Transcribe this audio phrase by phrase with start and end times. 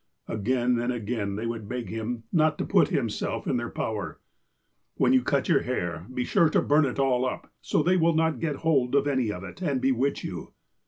[0.27, 4.19] Again and again they would beg of him not to put himself in their power:
[4.99, 8.15] ''When you cut your hair, be sure to burn it all up, so they will
[8.15, 10.53] not get hold of any of it, and bewitch you."